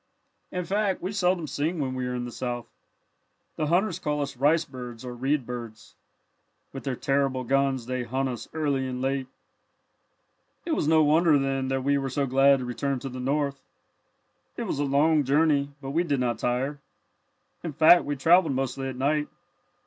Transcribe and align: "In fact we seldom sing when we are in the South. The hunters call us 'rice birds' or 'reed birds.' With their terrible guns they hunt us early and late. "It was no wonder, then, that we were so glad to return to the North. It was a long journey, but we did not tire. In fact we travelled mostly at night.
"In 0.51 0.65
fact 0.65 0.99
we 0.99 1.11
seldom 1.11 1.45
sing 1.45 1.77
when 1.79 1.93
we 1.93 2.07
are 2.07 2.15
in 2.15 2.25
the 2.25 2.31
South. 2.31 2.65
The 3.55 3.67
hunters 3.67 3.99
call 3.99 4.19
us 4.23 4.35
'rice 4.35 4.65
birds' 4.65 5.05
or 5.05 5.13
'reed 5.13 5.45
birds.' 5.45 5.93
With 6.73 6.85
their 6.85 6.95
terrible 6.95 7.43
guns 7.43 7.85
they 7.85 8.01
hunt 8.01 8.27
us 8.27 8.47
early 8.51 8.87
and 8.87 8.99
late. 8.99 9.27
"It 10.65 10.71
was 10.71 10.87
no 10.87 11.03
wonder, 11.03 11.37
then, 11.37 11.67
that 11.67 11.83
we 11.83 11.99
were 11.99 12.09
so 12.09 12.25
glad 12.25 12.57
to 12.57 12.65
return 12.65 12.97
to 12.97 13.09
the 13.09 13.19
North. 13.19 13.61
It 14.57 14.63
was 14.63 14.79
a 14.79 14.85
long 14.85 15.23
journey, 15.23 15.69
but 15.83 15.91
we 15.91 16.03
did 16.03 16.19
not 16.19 16.39
tire. 16.39 16.79
In 17.63 17.71
fact 17.71 18.03
we 18.03 18.15
travelled 18.15 18.55
mostly 18.55 18.87
at 18.87 18.95
night. 18.95 19.27